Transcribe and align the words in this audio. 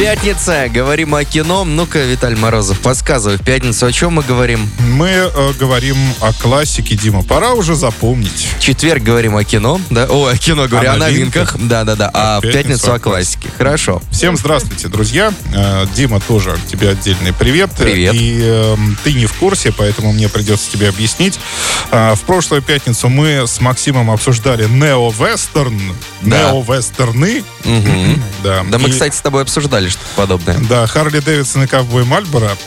Пятница, 0.00 0.70
говорим 0.72 1.14
о 1.14 1.24
кино. 1.24 1.64
Ну-ка, 1.64 1.98
Виталий 1.98 2.38
Морозов, 2.38 2.80
подсказывай, 2.80 3.36
в 3.36 3.44
пятницу 3.44 3.84
о 3.84 3.92
чем 3.92 4.14
мы 4.14 4.22
говорим? 4.22 4.66
Мы 4.78 5.08
э, 5.08 5.52
говорим 5.58 5.94
о 6.20 6.32
классике, 6.32 6.96
Дима. 6.96 7.22
Пора 7.22 7.52
уже 7.52 7.74
запомнить. 7.74 8.48
В 8.56 8.62
четверг 8.62 9.02
говорим 9.02 9.36
о 9.36 9.44
кино, 9.44 9.78
да? 9.90 10.06
О, 10.06 10.24
о 10.24 10.36
кино 10.38 10.68
говорю, 10.68 10.88
о, 10.88 10.94
О 10.94 10.96
новинках. 10.96 11.54
Да-да-да. 11.58 12.10
А, 12.14 12.38
в 12.38 12.42
пятницу 12.42 12.94
о 12.94 12.98
классике. 12.98 13.50
Хорошо. 13.58 14.00
Всем 14.10 14.38
здравствуйте, 14.38 14.88
друзья. 14.88 15.34
Э, 15.54 15.84
Дима, 15.94 16.18
тоже 16.20 16.56
тебе 16.72 16.88
отдельный 16.88 17.34
привет. 17.34 17.70
Привет. 17.76 18.14
И 18.14 18.40
э, 18.42 18.76
ты 19.04 19.12
не 19.12 19.26
в 19.26 19.34
курсе, 19.34 19.70
поэтому 19.70 20.12
мне 20.14 20.30
придется 20.30 20.72
тебе 20.72 20.88
объяснить. 20.88 21.38
Э, 21.90 22.14
в 22.14 22.20
прошлую 22.22 22.62
пятницу 22.62 23.10
мы 23.10 23.46
с 23.46 23.60
Максимом 23.60 24.10
обсуждали 24.10 24.64
нео-вестерн. 24.64 25.78
Да. 26.22 26.52
Нео-вестерны. 26.52 27.44
Мгм. 27.64 28.22
Да. 28.42 28.64
Да 28.70 28.78
мы, 28.78 28.88
И- 28.88 28.92
кстати, 28.92 29.14
с 29.14 29.20
тобой 29.20 29.42
обсуждали 29.42 29.89
что-то 29.90 30.08
подобное. 30.16 30.58
Да, 30.68 30.86
Харли 30.86 31.20
Дэвидсон 31.20 31.64
и 31.64 31.66
Ковбой 31.66 32.04
Мальборо. 32.04 32.50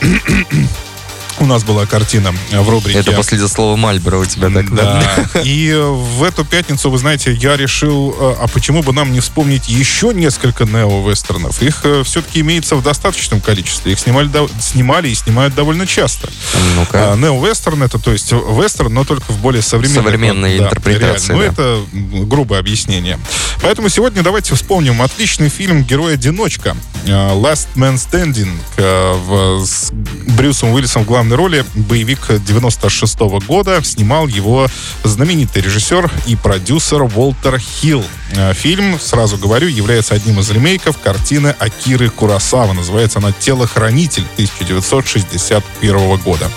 У 1.40 1.46
нас 1.46 1.64
была 1.64 1.84
картина 1.84 2.32
в 2.52 2.68
рубрике. 2.68 3.00
Это 3.00 3.12
после 3.12 3.38
слова 3.48 3.76
Мальборо 3.76 4.18
у 4.18 4.24
тебя 4.24 4.50
так, 4.50 4.72
да? 4.72 5.02
Да. 5.34 5.40
И 5.44 5.68
э, 5.68 5.82
в 5.82 6.22
эту 6.22 6.44
пятницу, 6.44 6.90
вы 6.90 6.98
знаете, 6.98 7.32
я 7.32 7.56
решил, 7.56 8.14
э, 8.18 8.34
а 8.40 8.46
почему 8.46 8.82
бы 8.82 8.92
нам 8.92 9.12
не 9.12 9.20
вспомнить 9.20 9.68
еще 9.68 10.12
несколько 10.14 10.64
нео-вестернов? 10.64 11.60
Их 11.60 11.80
э, 11.84 12.02
все-таки 12.04 12.40
имеется 12.40 12.76
в 12.76 12.82
достаточном 12.82 13.40
количестве. 13.40 13.92
Их 13.92 13.98
снимали, 13.98 14.30
снимали 14.60 15.08
и 15.08 15.14
снимают 15.14 15.54
довольно 15.54 15.86
часто. 15.86 16.28
Ну-ка. 16.76 17.12
А, 17.12 17.16
Нео-вестерн 17.16 17.82
это, 17.82 17.98
то 17.98 18.12
есть 18.12 18.30
вестерн, 18.32 18.94
но 18.94 19.04
только 19.04 19.32
в 19.32 19.38
более 19.38 19.62
современной 19.62 20.02
Современной 20.02 20.58
да, 20.58 20.64
интерпретации, 20.66 21.32
реально. 21.32 21.46
Ну, 21.46 21.52
да. 21.56 21.62
это 21.62 21.86
м, 21.92 22.28
грубое 22.28 22.60
объяснение. 22.60 23.18
Поэтому 23.62 23.88
сегодня 23.88 24.22
давайте 24.22 24.54
вспомним 24.54 25.02
отличный 25.02 25.48
фильм 25.48 25.82
«Герой-одиночка». 25.84 26.76
э, 27.06 27.10
Last 27.10 27.68
Man 27.76 27.94
Standing 27.94 28.52
э, 28.76 29.64
с 29.64 29.90
Брюсом 30.36 30.72
Уиллисом 30.72 31.04
в 31.04 31.06
главной 31.06 31.36
роли. 31.36 31.64
Боевик 31.74 32.20
96 32.28 33.18
года. 33.46 33.82
Снимал 33.82 34.26
его 34.26 34.68
знаменитый 35.02 35.62
режиссер 35.62 36.10
и 36.26 36.36
продюсер 36.36 37.02
Уолтер 37.02 37.58
Хилл. 37.58 38.04
Э, 38.32 38.52
Фильм, 38.54 38.98
сразу 39.00 39.36
говорю, 39.36 39.68
является 39.68 40.14
одним 40.14 40.40
из 40.40 40.50
ремейков 40.50 40.98
картины 40.98 41.54
Акиры 41.58 42.08
Курасава. 42.10 42.72
Называется 42.72 43.18
она 43.18 43.32
«Телохранитель» 43.32 44.24
1961 44.34 46.16
года. 46.18 46.50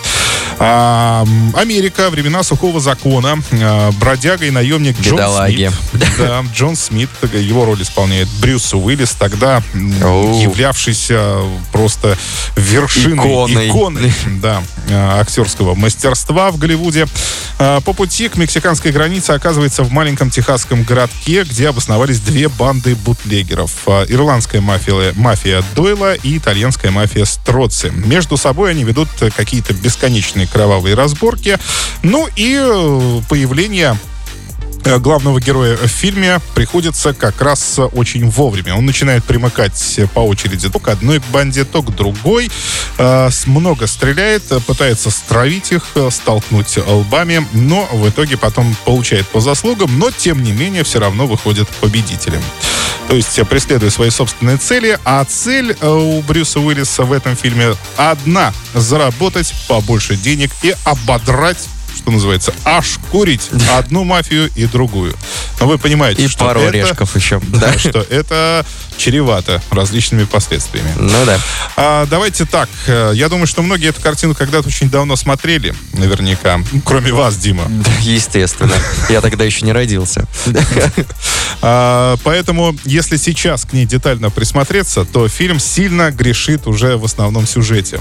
А, 0.59 1.23
Америка, 1.53 2.09
времена 2.09 2.41
сухого 2.41 2.80
закона, 2.80 3.38
а, 3.52 3.91
бродяга 3.91 4.45
и 4.45 4.50
наемник 4.50 4.99
Джон 4.99 5.17
Бедолаги. 5.17 5.72
Смит. 5.91 6.08
Да, 6.17 6.44
Джон 6.53 6.75
Смит, 6.75 7.09
его 7.31 7.66
роль 7.66 7.81
исполняет 7.83 8.27
Брюс 8.41 8.73
Уиллис, 8.73 9.11
тогда 9.11 9.61
Оу. 10.03 10.41
являвшийся 10.41 11.41
просто 11.72 12.17
вершиной, 12.55 13.27
Иконой. 13.30 13.67
иконой, 13.69 14.14
да, 14.41 14.64
а, 14.89 15.19
актерского 15.22 15.75
мастерства 15.75 16.49
в 16.49 16.58
Голливуде. 16.58 17.05
А, 17.59 17.80
По 17.81 17.94
пути 17.94 18.27
к 18.27 18.36
мексиканской 18.36 18.92
границе 18.92 19.31
оказывается 19.31 19.83
в 19.83 19.92
маленьком 19.92 20.31
техасском 20.31 20.83
городке, 20.83 21.44
где 21.44 21.69
обосновались 21.69 22.19
две 22.19 22.49
банды 22.49 22.95
бутлегеров. 22.95 23.71
А, 23.86 24.05
Ирландская 24.08 24.61
мафия, 24.61 25.14
мафия 25.16 25.64
Дойла 25.75 26.16
и 26.16 26.38
итальянская 26.38 26.89
мафия 26.92 27.25
Строци. 27.25 27.92
Между 27.92 28.38
собой 28.38 28.71
они 28.71 28.83
ведут 28.83 29.09
э, 29.21 29.30
какие-то 29.36 29.73
бесконечные 29.73 30.46
кровавые 30.47 30.95
разборки. 30.95 31.57
Ну 32.03 32.27
и 32.35 32.57
э, 32.59 33.21
появление 33.29 33.97
э, 34.83 34.97
главного 34.99 35.39
героя 35.39 35.77
в 35.77 35.87
фильме 35.87 36.39
приходится 36.55 37.13
как 37.13 37.41
раз 37.41 37.79
очень 37.93 38.29
вовремя. 38.29 38.75
Он 38.75 38.85
начинает 38.85 39.23
примыкать 39.23 39.99
по 40.13 40.19
очереди 40.19 40.69
то 40.69 40.79
к 40.79 40.87
одной 40.87 41.19
банде, 41.31 41.63
то 41.65 41.81
к 41.81 41.95
другой. 41.95 42.49
Э, 42.97 43.30
Много 43.45 43.87
стреляет, 43.87 44.52
э, 44.52 44.59
пытается 44.59 45.09
стравить 45.09 45.71
их, 45.71 45.83
э, 45.95 46.09
столкнуть 46.11 46.77
лбами, 46.77 47.45
но 47.53 47.87
в 47.91 48.09
итоге 48.09 48.37
потом 48.37 48.75
получает 48.86 49.27
по 49.27 49.39
заслугам, 49.39 49.97
но 49.99 50.11
тем 50.11 50.43
не 50.43 50.52
менее 50.52 50.83
все 50.83 50.99
равно 50.99 51.27
выходит 51.27 51.67
победителем. 51.81 52.41
То 53.07 53.15
есть 53.15 53.39
преследуя 53.47 53.89
свои 53.89 54.09
собственные 54.09 54.57
цели, 54.57 54.99
а 55.05 55.23
цель 55.23 55.75
э, 55.79 55.87
у 55.89 56.21
Брюса 56.23 56.59
Уиллиса 56.59 57.03
в 57.03 57.13
этом 57.13 57.35
фильме 57.35 57.75
одна— 57.95 58.53
заработать 58.73 59.53
побольше 59.67 60.15
денег 60.15 60.51
и 60.61 60.75
ободрать 60.83 61.57
что 61.97 62.11
называется, 62.11 62.53
ошкурить 62.63 63.49
одну 63.75 64.03
мафию 64.03 64.51
и 64.55 64.65
другую. 64.65 65.15
Но 65.59 65.67
вы 65.67 65.77
понимаете, 65.77 66.23
И 66.23 66.27
что 66.27 66.45
пару 66.45 66.59
это, 66.59 66.69
орешков 66.69 67.15
еще. 67.15 67.41
да, 67.47 67.77
что 67.77 67.99
это 67.99 68.65
чревато 68.97 69.61
различными 69.71 70.25
последствиями. 70.25 70.91
Ну 70.97 71.25
да. 71.25 71.39
А, 71.75 72.05
давайте 72.08 72.45
так. 72.45 72.69
э, 72.87 73.11
Я 73.15 73.30
думаю, 73.30 73.47
что 73.47 73.61
многие 73.61 73.89
эту 73.89 74.02
картину 74.02 74.35
когда-то 74.35 74.67
очень 74.67 74.89
давно 74.89 75.15
смотрели, 75.15 75.73
наверняка. 75.93 76.59
Кроме 76.83 77.11
вас, 77.11 77.37
Дима. 77.37 77.63
Да, 77.69 77.91
Естественно. 78.02 78.73
Я 79.09 79.21
тогда 79.21 79.43
еще 79.43 79.65
не 79.65 79.71
родился. 79.71 80.27
А, 81.61 82.17
поэтому, 82.23 82.75
если 82.86 83.17
сейчас 83.17 83.65
к 83.65 83.73
ней 83.73 83.86
детально 83.86 84.30
присмотреться, 84.30 85.05
то 85.05 85.27
фильм 85.27 85.59
сильно 85.59 86.11
грешит 86.11 86.67
уже 86.67 86.97
в 86.97 87.05
основном 87.05 87.47
сюжете. 87.47 87.99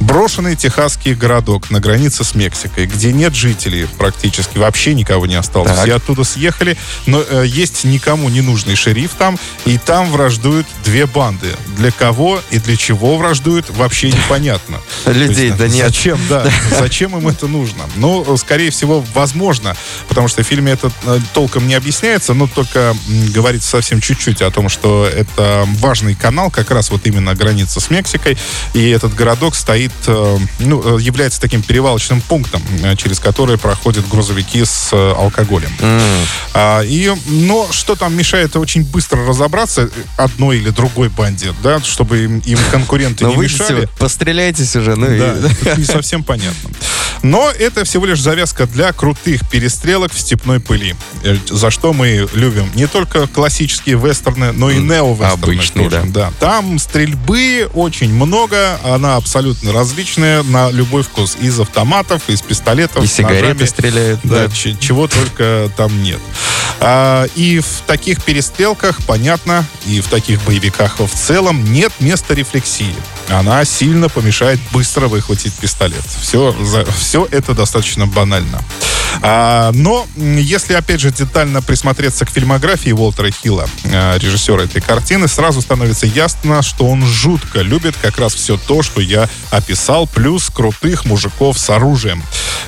Брошенный 0.00 0.56
техасский 0.56 1.14
городок 1.14 1.70
на 1.70 1.80
границе 1.80 2.24
с 2.24 2.34
Мексикой, 2.34 2.86
где 2.86 3.12
нет 3.12 3.34
жителей 3.34 3.86
практически, 3.98 4.58
вообще 4.58 4.94
никого 4.94 5.26
не 5.26 5.34
осталось. 5.34 5.72
Все 5.78 5.94
оттуда 5.96 6.24
съехали, 6.24 6.76
но 7.06 7.22
э, 7.26 7.44
есть 7.46 7.84
никому 7.84 8.28
не 8.28 8.40
нужный 8.40 8.74
шериф 8.76 9.12
там, 9.18 9.38
и 9.66 9.78
там 9.78 10.10
враждуют 10.34 10.66
две 10.84 11.06
банды. 11.06 11.54
Для 11.76 11.92
кого 11.92 12.40
и 12.50 12.58
для 12.58 12.76
чего 12.76 13.16
враждуют, 13.16 13.70
вообще 13.70 14.10
непонятно. 14.10 14.80
Людей 15.06 15.50
да 15.50 15.68
нет. 15.68 15.86
Зачем, 15.86 16.18
да, 16.28 16.46
зачем 16.70 17.16
им 17.16 17.28
это 17.28 17.46
нужно? 17.46 17.84
Ну, 17.96 18.36
скорее 18.36 18.70
всего, 18.70 19.04
возможно, 19.14 19.76
потому 20.08 20.28
что 20.28 20.42
в 20.42 20.46
фильме 20.46 20.72
это 20.72 20.90
э, 21.04 21.18
толком 21.32 21.66
не 21.66 21.74
объясняется, 21.74 22.34
но 22.34 22.46
только 22.46 22.96
говорится 23.34 23.68
совсем 23.68 24.00
чуть-чуть 24.00 24.42
о 24.42 24.50
том, 24.50 24.68
что 24.68 25.06
это 25.06 25.66
важный 25.78 26.14
канал, 26.14 26.50
как 26.50 26.70
раз 26.70 26.90
вот 26.90 27.06
именно 27.06 27.34
граница 27.34 27.80
с 27.80 27.90
Мексикой, 27.90 28.36
и 28.72 28.88
этот 28.88 29.14
городок 29.14 29.54
стоит, 29.54 29.92
э, 30.06 30.38
ну, 30.60 30.98
э, 30.98 31.02
является 31.02 31.40
таким 31.40 31.62
перевалочным 31.62 32.20
пунктом, 32.20 32.62
через 32.96 33.20
который 33.20 33.58
проходят 33.58 34.08
грузовики 34.08 34.64
с 34.64 34.92
алкоголем. 34.92 35.70
А, 36.52 36.82
и, 36.82 37.12
но 37.26 37.68
что 37.70 37.96
там 37.96 38.16
мешает 38.16 38.56
очень 38.56 38.84
быстро 38.84 39.26
разобраться 39.26 39.90
одной 40.16 40.58
или 40.58 40.70
другой 40.70 41.08
банде, 41.08 41.52
да, 41.62 41.80
чтобы 41.80 42.24
им, 42.24 42.38
им 42.40 42.58
конкуренты 42.70 43.24
не 43.24 43.36
мешали. 43.36 43.88
постреляйтесь 43.98 44.76
уже. 44.76 44.93
Ну 44.96 45.10
и- 45.12 45.18
Да, 45.18 45.34
это 45.62 45.78
не 45.80 45.84
совсем 45.84 46.22
понятно. 46.24 46.70
Но 47.22 47.50
это 47.50 47.84
всего 47.84 48.04
лишь 48.04 48.20
завязка 48.20 48.66
для 48.66 48.92
крутых 48.92 49.48
перестрелок 49.48 50.12
в 50.12 50.20
степной 50.20 50.60
пыли. 50.60 50.94
Э, 51.22 51.36
За 51.48 51.70
что 51.70 51.94
мы 51.94 52.28
любим 52.34 52.70
не 52.74 52.86
только 52.86 53.26
классические 53.26 53.96
вестерны, 53.96 54.52
но 54.52 54.70
и 54.70 54.76
нео-вестерны 54.76 55.32
обычные, 55.42 55.88
тоже. 55.90 56.02
Да. 56.08 56.32
Там 56.38 56.78
стрельбы 56.78 57.70
очень 57.72 58.12
много, 58.12 58.78
она 58.84 59.16
абсолютно 59.16 59.72
различная 59.72 60.42
на 60.42 60.70
любой 60.70 61.02
вкус. 61.02 61.36
Из 61.40 61.58
автоматов, 61.58 62.22
из 62.28 62.42
пистолетов, 62.42 63.02
И 63.02 63.06
сигареты 63.06 63.48
ножами. 63.54 63.66
стреляют. 63.68 64.20
Да, 64.22 64.46
Да. 64.48 64.52
чего 64.78 65.06
только 65.08 65.70
там 65.78 66.02
нет. 66.02 66.18
А, 66.86 67.24
и 67.34 67.60
в 67.60 67.80
таких 67.86 68.22
перестрелках, 68.22 69.02
понятно, 69.06 69.64
и 69.86 70.02
в 70.02 70.08
таких 70.08 70.42
боевиках 70.44 71.00
в 71.00 71.08
целом 71.08 71.64
нет 71.72 71.90
места 71.98 72.34
рефлексии. 72.34 72.94
Она 73.30 73.64
сильно 73.64 74.10
помешает 74.10 74.60
быстро 74.70 75.08
выхватить 75.08 75.54
пистолет. 75.54 76.04
Все, 76.20 76.54
все 76.94 77.26
это 77.30 77.54
достаточно 77.54 78.06
банально. 78.06 78.62
А, 79.22 79.70
но 79.72 80.06
если, 80.16 80.74
опять 80.74 81.00
же, 81.00 81.10
детально 81.10 81.62
присмотреться 81.62 82.24
к 82.24 82.30
фильмографии 82.30 82.90
Уолтера 82.92 83.30
Хилла, 83.30 83.68
э, 83.84 84.18
режиссера 84.18 84.62
этой 84.62 84.82
картины, 84.82 85.28
сразу 85.28 85.60
становится 85.60 86.06
ясно, 86.06 86.62
что 86.62 86.86
он 86.86 87.04
жутко 87.04 87.60
любит 87.60 87.94
как 88.00 88.18
раз 88.18 88.34
все 88.34 88.56
то, 88.56 88.82
что 88.82 89.00
я 89.00 89.28
описал, 89.50 90.06
плюс 90.06 90.50
крутых 90.50 91.04
мужиков 91.04 91.58
с 91.58 91.70
оружием. 91.70 92.22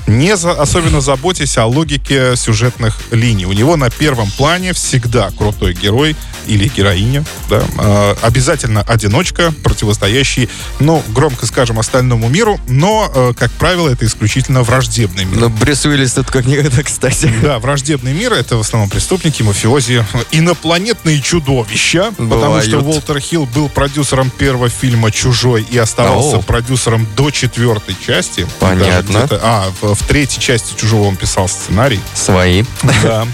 Не 0.06 0.36
за- 0.36 0.52
особенно 0.52 1.00
заботясь 1.00 1.58
о 1.58 1.66
логике 1.66 2.36
сюжетных 2.36 2.98
линий. 3.10 3.46
У 3.46 3.52
него 3.52 3.76
на 3.76 3.90
первом 3.90 4.30
плане 4.30 4.72
всегда 4.72 5.30
крутой 5.30 5.74
герой 5.74 6.16
или 6.46 6.68
героиня, 6.68 7.24
да, 7.50 7.62
э, 7.78 8.14
обязательно 8.22 8.82
одиночка, 8.82 9.52
противостоящий, 9.64 10.48
ну, 10.78 11.02
громко 11.08 11.46
скажем, 11.46 11.78
остальному 11.78 12.28
миру, 12.28 12.60
но, 12.68 13.10
э, 13.12 13.32
как 13.36 13.50
правило, 13.52 13.88
это 13.88 14.06
исключительно 14.06 14.62
враждебный 14.62 15.24
мир. 15.24 15.38
Но 15.40 15.48
Брюс 15.48 15.84
Уиллис 15.84 16.12
тут 16.12 16.30
как 16.36 16.46
никогда, 16.46 16.82
кстати. 16.82 17.32
Да, 17.42 17.58
враждебный 17.58 18.12
мир— 18.12 18.32
это 18.34 18.56
в 18.56 18.60
основном 18.60 18.90
преступники, 18.90 19.42
мафиози, 19.42 20.04
инопланетные 20.32 21.20
чудовища, 21.22 22.10
потому 22.12 22.28
Бывают. 22.28 22.66
что 22.66 22.80
Уолтер 22.80 23.20
Хилл 23.20 23.46
был 23.46 23.68
продюсером 23.68 24.30
первого 24.30 24.68
фильма 24.68 25.10
«Чужой» 25.10 25.66
и 25.70 25.78
оставался 25.78 26.36
Оу. 26.36 26.42
продюсером 26.42 27.06
до 27.16 27.30
четвертой 27.30 27.96
части. 28.04 28.46
Понятно. 28.60 29.26
А, 29.42 29.70
в- 29.80 29.94
в 29.94 30.02
третьей 30.06 30.42
части 30.42 30.74
«Чужого» 30.76 31.04
он 31.04 31.16
писал 31.16 31.48
сценарий. 31.48 32.00
Свои. 32.14 32.64
Да. 33.02 33.26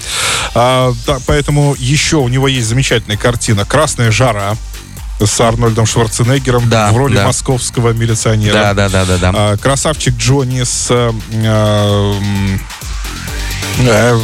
А, 0.55 0.93
да, 1.05 1.17
поэтому 1.25 1.75
еще 1.77 2.17
у 2.17 2.27
него 2.29 2.47
есть 2.47 2.67
замечательная 2.67 3.17
картина 3.17 3.65
«Красная 3.65 4.11
жара» 4.11 4.55
с 5.23 5.39
Арнольдом 5.39 5.85
Шварценеггером 5.85 6.69
Да, 6.69 6.91
в 6.91 6.97
роли 6.97 7.15
да. 7.15 7.25
московского 7.27 7.93
милиционера. 7.93 8.53
Да, 8.53 8.73
да, 8.73 8.89
да, 8.89 9.05
да, 9.05 9.17
да. 9.17 9.31
А, 9.33 9.57
красавчик 9.57 10.15
Джонни 10.17 10.63
с... 10.63 10.87
э, 10.89 12.13
м, 13.79 13.87
э, 13.87 14.19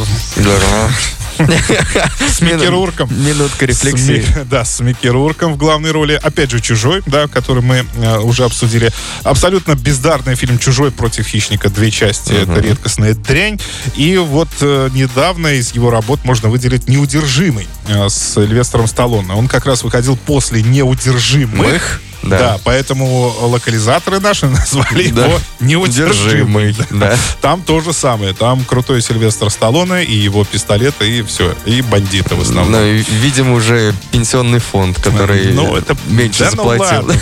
с 2.28 2.40
Микки 2.40 2.66
Рурком. 2.66 3.08
Минутка 3.10 3.66
рефлексии. 3.66 4.24
Да, 4.44 4.64
с 4.64 4.80
Микки 4.80 5.06
Рурком 5.06 5.54
в 5.54 5.56
главной 5.56 5.90
роли. 5.90 6.18
Опять 6.22 6.50
же, 6.50 6.60
«Чужой», 6.60 7.02
да, 7.06 7.28
который 7.28 7.62
мы 7.62 7.86
э, 7.96 8.18
уже 8.18 8.44
обсудили. 8.44 8.90
Абсолютно 9.22 9.74
бездарный 9.74 10.34
фильм 10.34 10.58
«Чужой 10.58 10.90
против 10.90 11.26
хищника». 11.26 11.70
Две 11.70 11.90
части. 11.90 12.32
Это 12.32 12.60
редкостная 12.60 13.14
дрянь. 13.14 13.58
И 13.96 14.16
вот 14.16 14.48
э, 14.60 14.90
недавно 14.92 15.48
из 15.48 15.72
его 15.72 15.90
работ 15.90 16.24
можно 16.24 16.48
выделить 16.48 16.88
«Неудержимый» 16.88 17.66
э, 17.88 18.08
с 18.08 18.34
Сильвестром 18.34 18.86
Сталлоне. 18.86 19.32
Он 19.32 19.48
как 19.48 19.66
раз 19.66 19.82
выходил 19.82 20.16
после 20.16 20.62
«Неудержимых». 20.62 22.00
Да. 22.22 22.38
Да. 22.38 22.60
поэтому 22.64 23.34
локализаторы 23.42 24.20
наши 24.20 24.46
назвали 24.48 25.08
Да. 25.10 25.26
его 25.26 25.40
«Неудержимый». 25.60 26.72
Удержимый, 26.72 26.76
да. 26.90 27.16
Там 27.40 27.62
то 27.62 27.80
же 27.80 27.92
самое. 27.92 28.34
Там 28.34 28.64
крутой 28.64 29.02
Сильвестр 29.02 29.50
Сталлоне 29.50 30.04
и 30.04 30.14
его 30.14 30.44
пистолеты, 30.44 31.08
и 31.18 31.22
все. 31.22 31.54
И 31.66 31.80
бандиты 31.82 32.34
в 32.34 32.40
основном. 32.42 32.72
Ну, 32.72 32.92
видимо, 33.22 33.54
уже 33.54 33.94
пенсионный 34.12 34.58
фонд, 34.60 35.00
который 35.00 35.52
Ну, 35.52 35.76
это 35.76 35.96
меньше 36.06 36.44
да, 36.44 36.50
заплатил. 36.50 36.80
Ну, 36.90 37.06
ладно, 37.08 37.14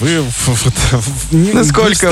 вы, 0.00 0.20
вы 0.20 0.24
в- 0.24 0.48
в- 0.48 1.30
в- 1.30 1.32
не, 1.32 1.52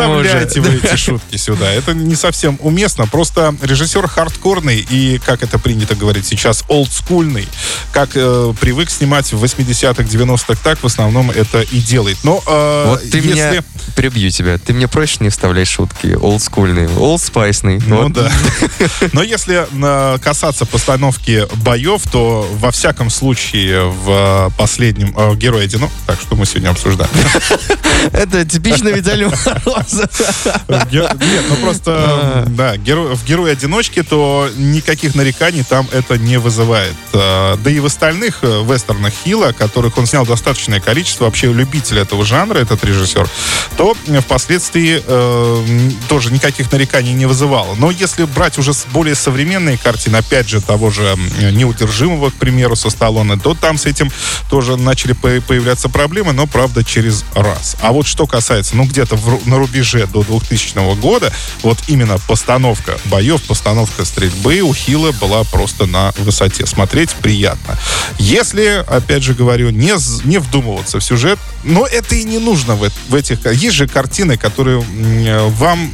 можно? 0.08 0.30
вы 0.60 0.76
эти 0.82 0.96
шутки 0.96 1.36
сюда. 1.36 1.70
Это 1.72 1.94
не 1.94 2.14
совсем 2.14 2.58
уместно. 2.60 3.06
Просто 3.06 3.54
режиссер 3.62 4.06
хардкорный 4.08 4.78
и, 4.88 5.18
как 5.24 5.42
это 5.42 5.58
принято 5.58 5.94
говорить 5.94 6.26
сейчас, 6.26 6.64
олдскульный. 6.68 7.46
Как 7.92 8.10
э, 8.14 8.52
привык 8.60 8.90
снимать 8.90 9.32
в 9.32 9.42
80-х, 9.42 10.02
90-х, 10.02 10.58
так 10.62 10.82
в 10.82 10.86
основном 10.86 11.30
это 11.30 11.62
и 11.62 11.78
делает. 11.78 12.18
Но 12.22 12.33
э, 12.46 12.84
Вот 12.88 13.02
ты 13.10 13.18
если... 13.18 13.30
меня... 13.30 13.64
Прибью 13.96 14.30
тебя. 14.30 14.58
Ты 14.58 14.72
мне 14.72 14.88
проще 14.88 15.18
не 15.20 15.28
вставлять 15.28 15.68
шутки. 15.68 16.16
олдскульные. 16.20 16.88
Олдспайсный. 16.98 17.80
Ну 17.86 18.08
да. 18.08 18.30
Но 19.12 19.22
если 19.22 19.66
э, 19.70 20.18
касаться 20.18 20.66
постановки 20.66 21.46
боев, 21.62 22.02
то 22.10 22.48
во 22.54 22.70
всяком 22.70 23.10
случае 23.10 23.84
в 23.88 24.48
э, 24.48 24.50
последнем 24.56 25.14
э, 25.16 25.34
герое 25.36 25.64
одинок, 25.64 25.90
так 26.06 26.20
что 26.20 26.34
мы 26.34 26.46
сегодня 26.46 26.70
обсуждаем. 26.70 27.10
Это 28.12 28.44
типично 28.44 28.88
Виталий 28.88 29.26
Морозов. 29.26 30.46
Нет, 30.90 31.44
ну 31.48 31.56
просто, 31.56 32.44
да, 32.48 32.74
в 32.74 33.24
герое-одиночке, 33.24 34.02
то 34.02 34.48
никаких 34.56 35.14
нареканий 35.14 35.62
там 35.62 35.88
это 35.92 36.18
не 36.18 36.38
вызывает. 36.38 36.94
Да 37.12 37.70
и 37.70 37.78
в 37.78 37.86
остальных 37.86 38.38
э, 38.42 38.62
вестернах 38.64 39.12
Хилла, 39.24 39.52
которых 39.52 39.98
он 39.98 40.06
снял 40.06 40.26
достаточное 40.26 40.80
количество, 40.80 41.24
вообще 41.24 41.52
любитель 41.52 41.98
этого 41.98 42.23
жанра, 42.24 42.58
этот 42.58 42.84
режиссер, 42.84 43.28
то 43.76 43.94
впоследствии 44.20 45.02
э, 45.04 45.90
тоже 46.08 46.32
никаких 46.32 46.70
нареканий 46.72 47.12
не 47.12 47.26
вызывало. 47.26 47.74
Но 47.76 47.90
если 47.90 48.24
брать 48.24 48.58
уже 48.58 48.72
более 48.92 49.14
современные 49.14 49.78
картины, 49.78 50.16
опять 50.16 50.48
же, 50.48 50.60
того 50.60 50.90
же 50.90 51.16
«Неудержимого», 51.52 52.30
к 52.30 52.34
примеру, 52.34 52.76
со 52.76 52.90
Сталлоне, 52.90 53.36
то 53.36 53.54
там 53.54 53.78
с 53.78 53.86
этим 53.86 54.10
тоже 54.50 54.76
начали 54.76 55.12
по- 55.12 55.40
появляться 55.40 55.88
проблемы, 55.88 56.32
но, 56.32 56.46
правда, 56.46 56.84
через 56.84 57.24
раз. 57.34 57.76
А 57.80 57.92
вот 57.92 58.06
что 58.06 58.26
касается, 58.26 58.76
ну, 58.76 58.84
где-то 58.84 59.16
в 59.16 59.46
на 59.46 59.58
рубеже 59.58 60.06
до 60.06 60.22
2000 60.22 60.94
года, 60.96 61.32
вот 61.62 61.78
именно 61.88 62.18
постановка 62.26 62.98
боев, 63.06 63.42
постановка 63.42 64.04
стрельбы 64.04 64.60
у 64.60 64.72
Хилла 64.72 65.12
была 65.12 65.44
просто 65.44 65.86
на 65.86 66.12
высоте. 66.18 66.66
Смотреть 66.66 67.10
приятно. 67.14 67.78
Если, 68.18 68.84
опять 68.86 69.22
же 69.22 69.34
говорю, 69.34 69.70
не, 69.70 69.92
не 70.26 70.38
вдумываться 70.38 70.98
в 70.98 71.04
сюжет, 71.04 71.38
но 71.62 71.86
это 71.86 72.13
и 72.14 72.24
не 72.24 72.38
нужно 72.38 72.74
в, 72.74 72.88
в 73.08 73.14
этих... 73.14 73.44
Есть 73.46 73.74
же 73.74 73.88
картины, 73.88 74.36
которые 74.36 74.82
э, 74.82 75.48
вам 75.48 75.90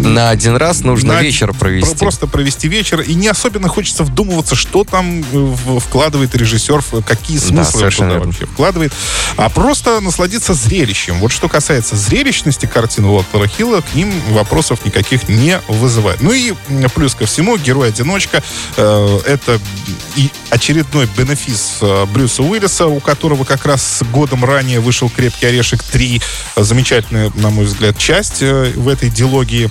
На 0.00 0.30
один 0.30 0.56
раз 0.56 0.80
нужно 0.80 1.14
на- 1.14 1.22
вечер 1.22 1.52
провести. 1.52 1.90
про- 1.90 1.98
Просто 1.98 2.26
провести 2.26 2.68
вечер. 2.68 3.00
И 3.00 3.14
не 3.14 3.28
особенно 3.28 3.68
хочется 3.68 4.04
вдумываться, 4.04 4.54
что 4.54 4.84
там 4.84 5.24
э, 5.32 5.78
вкладывает 5.80 6.34
режиссер, 6.34 6.82
какие 7.06 7.38
Да, 7.38 7.44
смыслы 7.46 7.60
он 7.60 7.64
совершенно 7.80 8.14
туда 8.14 8.24
вообще 8.26 8.46
вкладывает. 8.46 8.92
А 9.36 9.48
просто 9.48 10.00
насладиться 10.00 10.54
зрелищем. 10.54 11.18
Вот 11.20 11.32
что 11.32 11.48
касается 11.48 11.96
зрелищности 11.96 12.66
картин 12.66 13.04
Уолтера 13.04 13.46
Хилла, 13.46 13.80
к 13.82 13.94
ним 13.94 14.12
вопросов 14.30 14.84
никаких 14.84 15.28
не 15.28 15.60
вызывает. 15.68 16.20
Ну 16.20 16.32
и 16.32 16.54
плюс 16.94 17.14
ко 17.14 17.26
всему, 17.26 17.56
герой-одиночка 17.56 18.42
э, 18.76 19.18
это 19.26 19.60
и 20.16 20.30
очередной 20.50 21.08
бенефис 21.16 21.78
э, 21.80 22.06
Брюса 22.06 22.42
Уиллиса, 22.42 22.86
у 22.86 23.00
которого 23.00 23.44
как 23.44 23.66
раз 23.66 24.02
годом 24.12 24.44
ранее 24.44 24.80
вышел 24.80 25.08
«Крепкий 25.10 25.46
орешек 25.46 25.80
3». 25.92 26.22
Замечательная, 26.56 27.30
на 27.34 27.50
мой 27.50 27.64
взгляд, 27.66 27.98
часть 27.98 28.42
э, 28.42 28.72
в 28.74 28.88
этой 28.88 29.10
дилогии 29.10 29.70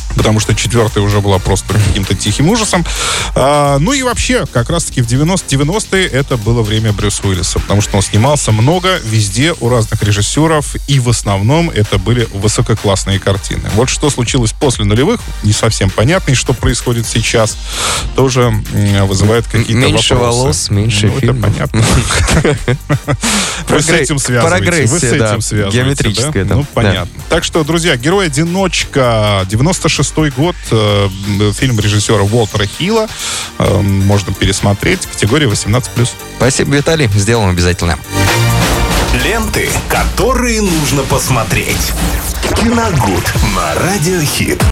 потому 0.15 0.39
что 0.39 0.55
четвертая 0.55 1.03
уже 1.03 1.19
была 1.19 1.39
просто 1.39 1.73
каким-то 1.73 2.15
тихим 2.15 2.49
ужасом. 2.49 2.85
А, 3.35 3.77
ну 3.79 3.93
и 3.93 4.03
вообще, 4.03 4.45
как 4.51 4.69
раз-таки 4.69 5.01
в 5.01 5.07
90 5.07 5.41
90-е 5.51 6.07
это 6.07 6.37
было 6.37 6.61
время 6.61 6.93
Брюса 6.93 7.27
Уиллиса, 7.27 7.59
потому 7.59 7.81
что 7.81 7.97
он 7.97 8.03
снимался 8.03 8.51
много, 8.51 8.99
везде, 9.03 9.53
у 9.59 9.69
разных 9.69 10.01
режиссеров, 10.03 10.75
и 10.87 10.99
в 10.99 11.09
основном 11.09 11.69
это 11.69 11.97
были 11.97 12.27
высококлассные 12.33 13.19
картины. 13.19 13.69
Вот 13.75 13.89
что 13.89 14.09
случилось 14.09 14.53
после 14.53 14.85
нулевых, 14.85 15.19
не 15.43 15.53
совсем 15.53 15.89
понятно, 15.89 16.31
и 16.31 16.35
что 16.35 16.53
происходит 16.53 17.07
сейчас, 17.07 17.57
тоже 18.15 18.53
вызывает 19.03 19.45
какие-то 19.45 19.73
Меньше 19.73 20.15
вопросы. 20.15 20.37
волос, 20.41 20.69
меньше 20.69 21.07
ну, 21.07 21.11
это 21.13 21.19
фильмов. 21.21 21.41
понятно. 21.41 21.83
Вы 23.69 23.81
с 23.81 23.89
этим 23.89 24.19
связываете. 24.19 24.85
Вы 24.85 24.99
с 24.99 25.03
этим 25.03 25.41
связываете, 25.41 26.45
там, 26.45 26.57
Ну, 26.59 26.65
понятно. 26.73 27.21
Так 27.29 27.43
что, 27.43 27.63
друзья, 27.63 27.95
«Герой-одиночка», 27.97 29.45
96-й 30.01 30.29
год, 30.31 30.55
э, 30.71 31.09
фильм 31.53 31.79
режиссера 31.79 32.23
Уолтера 32.23 32.65
Хилла. 32.65 33.07
Э, 33.59 33.79
Можно 33.81 34.33
пересмотреть. 34.33 35.05
Категория 35.05 35.47
18+. 35.47 36.09
Спасибо, 36.37 36.75
Виталий. 36.75 37.09
Сделаем 37.15 37.49
обязательно. 37.49 37.97
Ленты, 39.23 39.69
которые 39.87 40.61
нужно 40.61 41.03
посмотреть. 41.03 41.91
Киногуд 42.55 43.33
на 43.55 43.75
Радиохит. 43.75 44.63